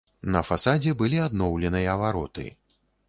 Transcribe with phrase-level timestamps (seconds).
[0.35, 2.47] На фасадзе былі адноўленыя вароты.